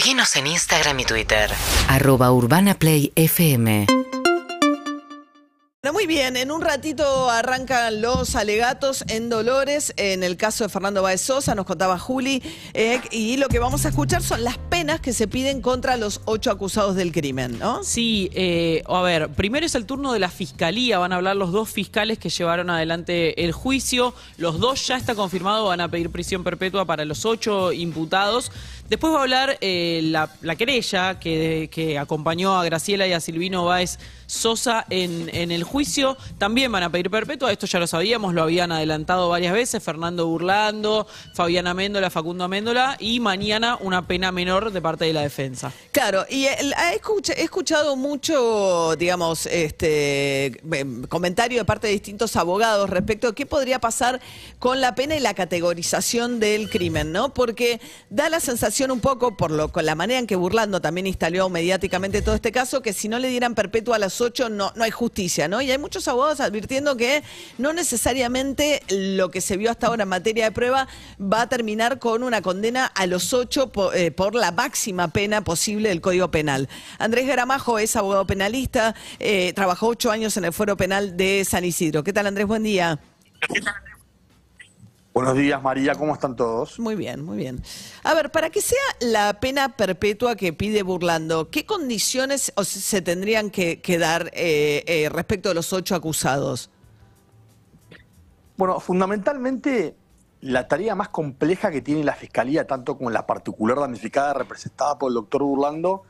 [0.00, 1.50] Seguinos en Instagram y Twitter.
[1.86, 3.84] Arroba Urbana Play FM.
[5.82, 10.68] Bueno, muy bien, en un ratito arrancan los alegatos en Dolores, en el caso de
[10.68, 12.42] Fernando Baez Sosa, nos contaba Juli,
[12.74, 16.20] eh, y lo que vamos a escuchar son las penas que se piden contra los
[16.26, 17.82] ocho acusados del crimen, ¿no?
[17.82, 21.50] Sí, eh, a ver, primero es el turno de la fiscalía, van a hablar los
[21.50, 26.10] dos fiscales que llevaron adelante el juicio, los dos ya está confirmado, van a pedir
[26.10, 28.52] prisión perpetua para los ocho imputados.
[28.90, 33.64] Después va a hablar eh, la, la, querella que, acompañó a Graciela y a Silvino
[33.64, 36.16] Báez Sosa en, el juicio.
[36.38, 40.26] También van a pedir perpetua, esto ya lo sabíamos, lo habían adelantado varias veces, Fernando
[40.26, 45.72] Burlando, Fabiana Méndola, Facundo Méndola, y mañana una pena menor de parte de la defensa.
[45.92, 46.56] Claro, y he,
[47.36, 53.78] escuchado mucho, digamos, este em, comentario de parte de distintos abogados respecto a qué podría
[53.78, 54.20] pasar
[54.58, 57.34] con la pena y la categorización del crimen, ¿no?
[57.34, 57.80] Porque
[58.10, 61.50] da la sensación un poco, por lo, con la manera en que Burlando también instaló
[61.50, 64.84] mediáticamente todo este caso, que si no le dieran perpetua a las ocho no, no
[64.84, 65.60] hay justicia, ¿no?
[65.60, 67.22] Y hay muchos abogados advirtiendo que
[67.58, 70.88] no necesariamente lo que se vio hasta ahora en materia de prueba
[71.20, 75.42] va a terminar con una condena a los ocho por, eh, por la máxima pena
[75.42, 76.68] posible del Código Penal.
[76.98, 81.64] Andrés Garamajo es abogado penalista, eh, trabajó ocho años en el Fuero Penal de San
[81.64, 82.02] Isidro.
[82.04, 82.46] ¿Qué tal, Andrés?
[82.46, 82.98] Buen día.
[85.12, 86.78] Buenos días, María, ¿cómo están todos?
[86.78, 87.60] Muy bien, muy bien.
[88.04, 93.50] A ver, para que sea la pena perpetua que pide Burlando, ¿qué condiciones se tendrían
[93.50, 96.70] que, que dar eh, eh, respecto de los ocho acusados?
[98.56, 99.96] Bueno, fundamentalmente
[100.42, 105.10] la tarea más compleja que tiene la Fiscalía, tanto como la particular damnificada representada por
[105.10, 106.04] el doctor Burlando,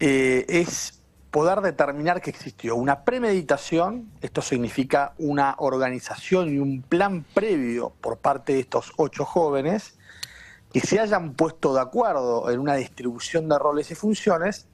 [0.00, 1.01] eh, es
[1.32, 8.18] poder determinar que existió una premeditación, esto significa una organización y un plan previo por
[8.18, 9.94] parte de estos ocho jóvenes,
[10.74, 14.66] que se hayan puesto de acuerdo en una distribución de roles y funciones,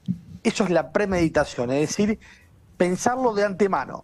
[0.43, 2.19] eso es la premeditación, es decir,
[2.75, 4.03] pensarlo de antemano.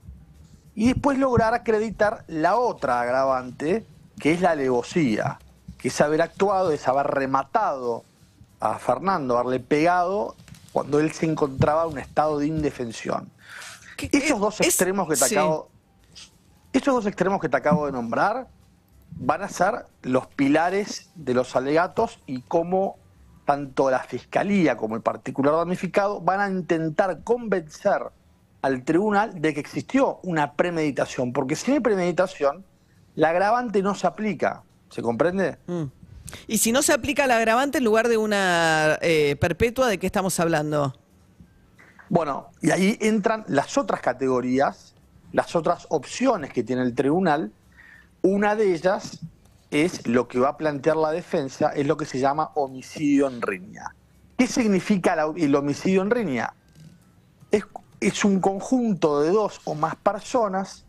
[0.76, 3.86] Y después lograr acreditar la otra agravante,
[4.18, 5.40] que es la alevosía,
[5.78, 8.06] que es haber actuado, es haber rematado
[8.62, 10.38] a Fernando, haberle pegado
[10.76, 13.32] cuando él se encontraba en un estado de indefensión.
[14.12, 15.70] Estos dos extremos que te acabo,
[16.74, 18.50] estos dos extremos que te acabo de nombrar
[19.12, 22.98] van a ser los pilares de los alegatos y cómo
[23.46, 28.02] tanto la fiscalía como el particular damnificado van a intentar convencer
[28.62, 32.66] al tribunal de que existió una premeditación, porque si hay premeditación,
[33.16, 35.58] la agravante no se aplica, ¿se comprende?
[35.68, 35.84] Mm.
[36.48, 40.06] Y si no se aplica la agravante en lugar de una eh, perpetua, ¿de qué
[40.06, 40.96] estamos hablando?
[42.10, 44.96] Bueno, y ahí entran las otras categorías,
[45.32, 47.52] las otras opciones que tiene el tribunal.
[48.22, 49.20] Una de ellas
[49.72, 53.42] es lo que va a plantear la defensa, es lo que se llama homicidio en
[53.42, 53.96] riña.
[54.38, 56.54] ¿Qué significa el homicidio en riña?
[58.02, 60.85] es un conjunto de dos o más personas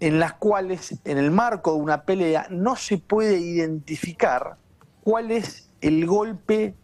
[0.00, 4.56] en las cuales en el marco de una pelea no se puede identificar
[5.02, 6.74] cuál es el golpe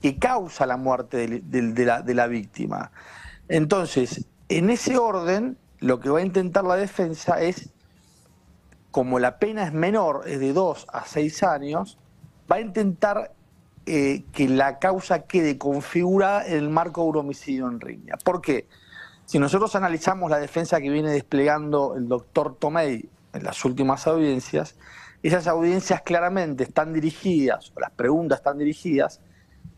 [0.00, 2.90] que causa la muerte de, la, víctima.
[3.48, 7.70] Entonces, en ese orden, lo que va a intentar la defensa es,
[8.90, 11.98] como la pena es menor, es de 2 a 6 años,
[12.50, 13.34] va a intentar
[13.86, 18.14] eh, que la causa quede configurada en el marco de un homicidio en riña.
[18.24, 18.66] ¿Por qué?
[19.30, 24.74] Si nosotros analizamos la defensa que viene desplegando el doctor Tomei en las últimas audiencias,
[25.22, 29.20] esas audiencias claramente están dirigidas, o las preguntas están dirigidas,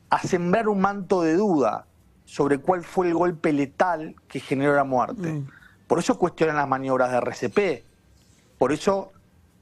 [0.08, 1.84] a sembrar un manto de duda
[2.24, 5.34] sobre cuál fue el golpe letal que generó la muerte.
[5.34, 5.48] Mm.
[5.86, 7.84] Por eso cuestionan las maniobras de RCP,
[8.56, 9.12] por eso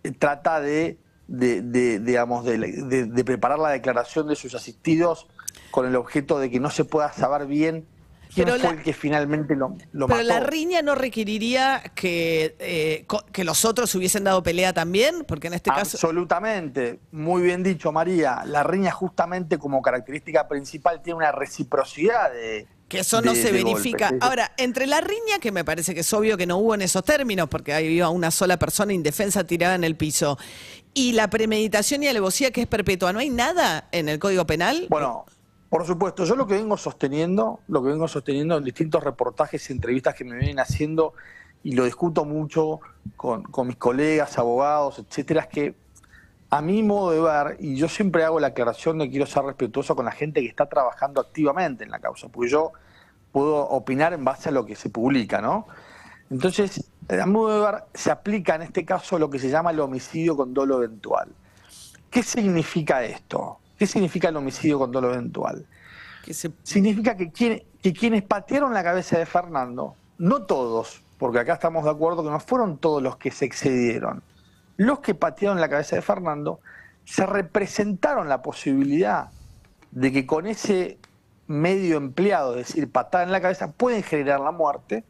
[0.04, 5.26] eh, trata de, digamos, de preparar la declaración de sus asistidos
[5.72, 7.88] con el objeto de que no se pueda saber bien
[8.32, 13.06] ¿Quién pero fue el que finalmente lo, lo pero la riña no requeriría que, eh,
[13.32, 15.96] que los otros hubiesen dado pelea también, porque en este caso...
[15.96, 18.42] Absolutamente, muy bien dicho María.
[18.46, 22.68] La riña justamente como característica principal tiene una reciprocidad de...
[22.88, 24.12] Que eso no se verifica.
[24.20, 27.04] Ahora, entre la riña, que me parece que es obvio que no hubo en esos
[27.04, 30.38] términos, porque había una sola persona indefensa tirada en el piso,
[30.92, 34.86] y la premeditación y alevosía que es perpetua, ¿no hay nada en el Código Penal?
[34.88, 35.24] Bueno,
[35.70, 39.72] por supuesto, yo lo que vengo sosteniendo, lo que vengo sosteniendo en distintos reportajes y
[39.72, 41.14] entrevistas que me vienen haciendo,
[41.62, 42.80] y lo discuto mucho
[43.16, 45.74] con, mis colegas, abogados, etcétera, es que
[46.50, 49.44] a mi modo de ver, y yo siempre hago la aclaración de que quiero ser
[49.44, 52.72] respetuoso con la gente que está trabajando activamente en la causa, porque yo
[53.30, 55.68] puedo opinar en base a lo que se publica, ¿no?
[56.30, 59.70] Entonces, a mi modo de ver, se aplica en este caso lo que se llama
[59.70, 61.28] el homicidio con dolo eventual.
[62.10, 63.59] ¿Qué significa esto?
[63.80, 65.64] ¿Qué significa el homicidio con dolo eventual?
[66.22, 71.38] Que se- Significa que, quien- que quienes patearon la cabeza de Fernando, no todos, porque
[71.38, 74.22] acá estamos de acuerdo que no fueron todos los que se excedieron,
[74.76, 76.60] los que patearon la cabeza de Fernando,
[77.06, 79.30] se representaron la posibilidad
[79.92, 80.98] de que con ese
[81.46, 85.04] medio empleado, es decir, patada en la cabeza, pueden generar la muerte,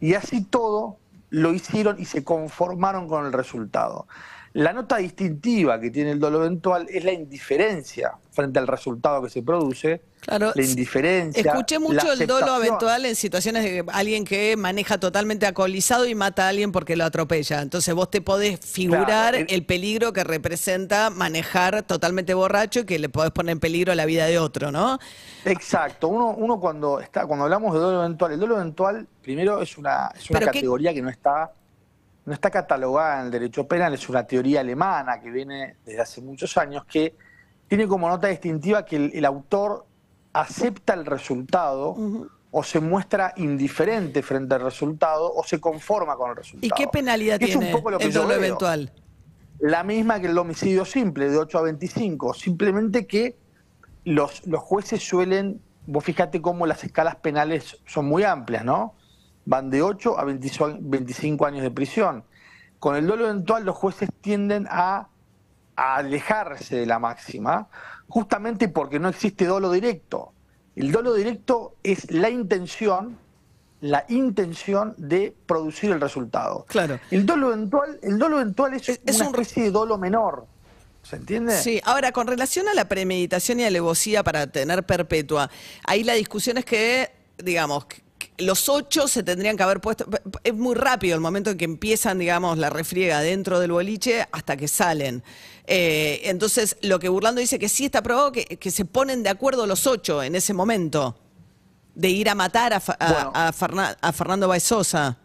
[0.00, 0.98] y así todo
[1.30, 4.06] lo hicieron y se conformaron con el resultado.
[4.54, 9.28] La nota distintiva que tiene el dolo eventual es la indiferencia frente al resultado que
[9.28, 11.42] se produce, Claro, la indiferencia.
[11.42, 16.46] Escuché mucho el dolo eventual en situaciones de alguien que maneja totalmente alcoholizado y mata
[16.46, 17.60] a alguien porque lo atropella.
[17.62, 22.84] Entonces vos te podés figurar Claro, el, el- peligro que representa manejar totalmente borracho y
[22.84, 24.98] que le podés poner en peligro la vida de otro, ¿no?
[25.44, 26.06] Exacto.
[26.08, 30.10] Uno, uno cuando está, cuando hablamos de dolo eventual, el dolo eventual primero es una,
[30.16, 31.50] es una Pero qué- categoría que no está,
[32.26, 36.20] no está catalogada en el derecho penal, es una teoría alemana que viene desde hace
[36.22, 37.14] muchos años, que
[37.68, 39.86] tiene como nota distintiva que el, el autor
[40.32, 41.96] acepta el resultado
[42.50, 46.74] o se muestra indiferente frente al resultado o se conforma con el ¿Y resultado.
[46.76, 48.92] qué penalidad es un tiene poco lo que el dolo eventual?
[49.60, 52.34] La misma que el homicidio simple, de 8 a 25.
[52.34, 53.36] Simplemente que
[54.04, 58.94] los, los jueces suelen, vos fíjate cómo las escalas penales son muy amplias, ¿no?
[59.46, 62.24] Van de 8 a 25 25 años de prisión.
[62.78, 65.08] Con el dolo eventual los jueces tienden a,
[65.76, 67.68] a alejarse de la máxima,
[68.08, 70.32] justamente porque no existe dolo directo.
[70.76, 73.18] El dolo directo es la intención,
[73.80, 76.64] la intención de producir el resultado.
[76.68, 76.98] Claro.
[77.10, 80.46] El dolo eventual, el dolo eventual es, Es- es una un- especie de dolo menor.
[81.02, 81.54] ¿Se entiende?
[81.58, 85.50] Sí, ahora con relación a la premeditación y alevosía para tener perpetua,
[85.86, 87.86] ahí la discusión es que, digamos,
[88.38, 90.06] los ocho se tendrían que haber puesto.
[90.42, 94.56] Es muy rápido el momento en que empiezan, digamos, la refriega dentro del boliche hasta
[94.56, 95.22] que salen.
[95.66, 99.30] Eh, entonces, lo que Burlando dice que sí está probado que, que se ponen de
[99.30, 101.16] acuerdo los ocho en ese momento
[101.94, 103.32] de ir a matar a, Fa- a- Bueno.
[103.34, 105.16] a Ferna- a Fernando Baezosa.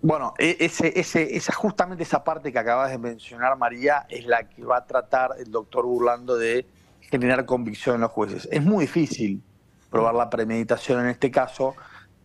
[0.00, 4.48] Bueno, e- ese, ese, esa, justamente esa parte que acabas de mencionar, María, es la
[4.48, 6.66] que va a tratar el doctor Burlando de
[7.00, 8.48] generar convicción en los jueces.
[8.50, 9.42] Es muy difícil
[9.90, 11.74] probar la premeditación en este caso,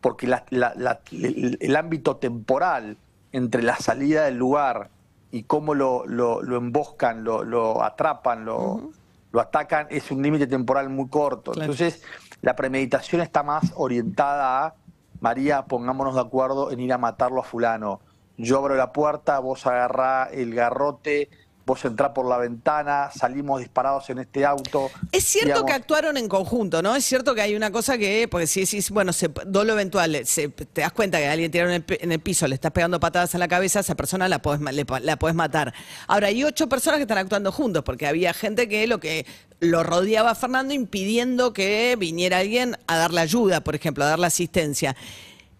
[0.01, 2.98] porque la- la- la- el, el ámbito temporal
[3.31, 4.89] entre la salida del lugar
[5.31, 8.92] y cómo lo, lo- lo emboscan, lo, lo atrapan, lo,
[9.31, 11.51] lo atacan, es un límite temporal muy corto.
[11.51, 11.71] Claro.
[11.71, 12.03] Entonces,
[12.42, 14.74] la premeditación está más orientada a,
[15.21, 18.01] María, pongámonos de acuerdo en ir a matarlo a fulano.
[18.38, 21.30] Yo abro la puerta, vos agarrá el garrote,
[21.71, 24.91] vos entrá por la ventana, salimos disparados en este auto.
[25.13, 25.68] Es cierto digamos.
[25.68, 26.94] que actuaron en conjunto, ¿no?
[26.97, 30.50] Es cierto que hay una cosa que, porque si decís, bueno, se, dolo eventual, se-
[30.50, 33.00] te das cuenta que alguien tiró en el, pe- en el piso, le estás pegando
[33.00, 35.73] patadas en la cabeza, a esa persona la podés, le la podés matar.
[36.07, 39.25] Ahora, hay ocho personas que están actuando juntos, porque había gente que lo que
[39.62, 44.27] lo rodeaba a Fernando impidiendo que viniera alguien a darle ayuda, por ejemplo, a darle
[44.27, 44.94] asistencia.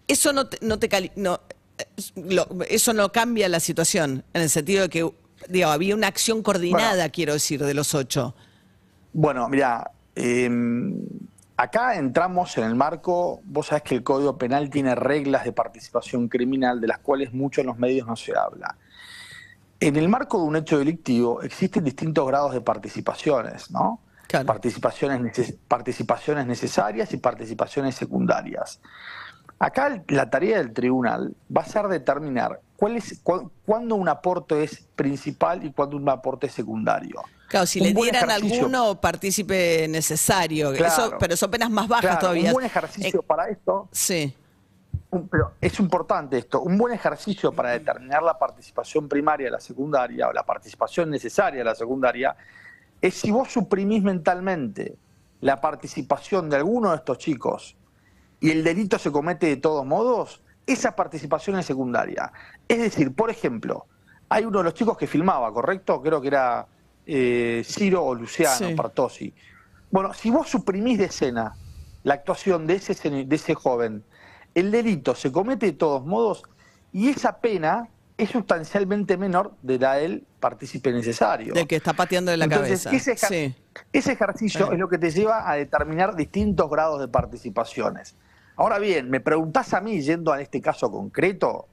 [0.06, 1.40] Eso no te, no te no,
[1.78, 1.86] eh,
[2.68, 5.10] eso no cambia la situación, en el sentido de que,
[5.48, 7.12] digo, había una acción coordinada, Bueno.
[7.12, 8.34] quiero decir, de los ocho.
[9.12, 10.50] Bueno, mira, eh,
[11.56, 16.28] acá entramos en el marco, vos sabés que el Código Penal tiene reglas de participación
[16.28, 18.76] criminal de las cuales mucho en los medios no se habla.
[19.80, 24.00] En el marco de un hecho delictivo existen distintos grados de participaciones, ¿no?
[24.28, 24.46] Claro.
[24.46, 28.80] Participaciones, neces- participaciones necesarias y participaciones secundarias.
[29.58, 34.64] Acá la tarea del tribunal va a ser determinar cuál es, cu- cuándo un aporte
[34.64, 37.22] es principal y cuándo un aporte es secundario.
[37.46, 40.86] Claro, si Un le dieran alguno partícipe necesario, Claro.
[40.92, 42.48] eso, pero son penas más bajas Claro, todavía.
[42.48, 44.34] Un buen ejercicio Eh, para esto, sí,
[45.12, 49.60] un- pero es importante esto, un buen ejercicio para determinar la participación primaria de la
[49.60, 52.34] secundaria o la participación necesaria de la secundaria
[53.00, 54.96] es si vos suprimís mentalmente
[55.40, 57.76] la participación de alguno de estos chicos
[58.40, 62.32] y el delito se comete de todos modos, esa participación es secundaria.
[62.68, 63.86] Es decir, por ejemplo,
[64.28, 66.00] hay uno de los chicos que filmaba, ¿correcto?
[66.02, 66.66] Creo que era
[67.06, 68.74] eh, Ciro o Luciano Sí.
[68.74, 69.34] Partosi.
[69.90, 71.54] Bueno, si vos suprimís de escena
[72.04, 74.04] la actuación de ese, seni- de ese joven,
[74.54, 76.42] el delito se comete de todos modos
[76.92, 81.54] y esa pena es sustancialmente menor de la del partícipe necesario.
[81.54, 82.96] del que está pateando de la Entonces, cabeza.
[83.12, 83.54] ese, ejer- Sí.
[83.92, 84.72] ese ejercicio Sí.
[84.74, 88.14] es lo que te lleva a determinar distintos grados de participaciones.
[88.56, 91.66] Ahora bien, me preguntás a mí, yendo a este caso concreto,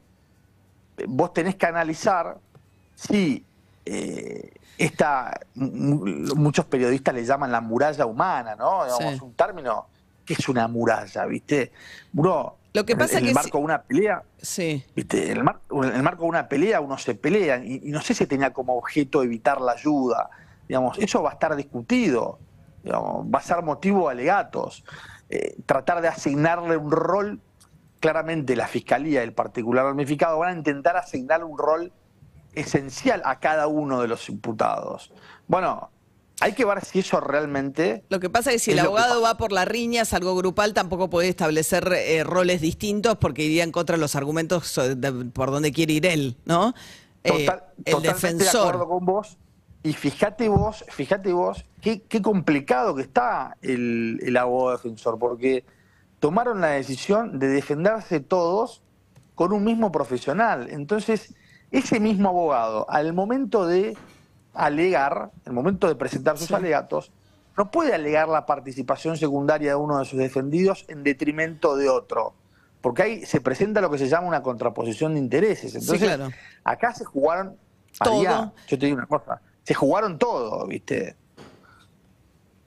[1.08, 2.38] vos tenés que analizar
[2.96, 3.46] si
[3.86, 6.06] eh, esta, mu-
[6.36, 8.84] muchos periodistas le llaman la muralla humana, ¿no?
[8.86, 9.20] Digamos, Sí.
[9.24, 9.88] un término
[10.26, 11.72] que es una muralla, ¿viste?
[12.14, 14.84] Uno, Lo que en- pasa en que el si- marco de una pelea, Sí.
[14.96, 15.32] ¿Viste?
[15.32, 18.00] En el, mar- en el marco de una pelea uno se pelea y, y no
[18.02, 20.30] sé si tenía como objeto evitar la ayuda.
[20.68, 22.38] digamos, eso va a estar discutido,
[22.84, 24.84] digamos, va a ser motivo de alegatos.
[25.30, 27.40] Eh, tratar de asignarle un rol,
[28.00, 31.92] claramente la Fiscalía y el particular ramificado van a intentar asignarle un rol
[32.54, 35.12] esencial a cada uno de los imputados.
[35.48, 35.92] Bueno,
[36.42, 38.04] hay que ver si eso realmente...
[38.10, 40.36] Lo que pasa es que si Es el abogado va por la riña, es algo
[40.36, 44.96] grupal, tampoco puede establecer eh, roles distintos porque iría en contra de los argumentos eh,
[44.96, 46.74] de- por donde quiere ir él, ¿no?
[47.24, 48.88] Eh, Total- el totalmente de acuerdo defensor.
[48.88, 49.38] con vos.
[49.82, 55.64] Y fíjate vos, fíjate vos, qué, qué complicado que está el, el abogado defensor, porque
[56.20, 58.84] tomaron la decisión de defenderse todos
[59.36, 60.68] con un mismo profesional.
[60.70, 61.34] Entonces,
[61.72, 63.96] ese mismo abogado, al momento de
[64.54, 67.12] alegar, al momento de presentar sus alegatos,
[67.58, 72.34] no puede alegar la participación secundaria de uno de sus defendidos en detrimento de otro.
[72.82, 75.76] Porque ahí se presenta lo que se llama una contraposición de intereses.
[75.76, 76.30] Entonces, claro.
[76.64, 77.58] acá se jugaron,
[78.02, 78.16] Todo.
[78.16, 81.16] María, yo te digo una cosa, se jugaron todo, ¿viste?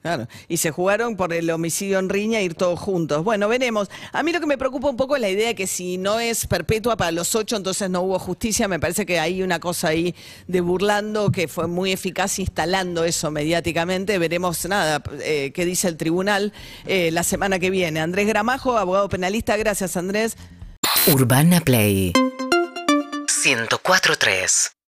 [0.01, 0.25] Claro.
[0.47, 3.25] Y se jugaron por el homicidio en riña ir todos juntos.
[3.25, 3.89] Bueno, veremos.
[4.13, 6.21] A mí lo que me preocupa un poco es la idea de que si no
[6.21, 8.69] es perpetua para los ocho, entonces no hubo justicia.
[8.69, 10.15] Me parece que hay una cosa ahí
[10.47, 14.17] de burlando que fue muy eficaz instalando eso mediáticamente.
[14.17, 16.53] Veremos nada, eh, qué dice el tribunal
[16.85, 17.99] eh, la semana que viene.
[17.99, 19.57] Andrés Gramajo, abogado penalista.
[19.57, 20.37] Gracias, Andrés.
[21.07, 22.13] Urbana Play
[23.27, 24.73] 104.3